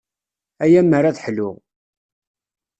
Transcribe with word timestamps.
Ay 0.63 0.73
ammer 0.81 1.03
ad 1.05 1.17
ḥluɣ. 1.25 1.55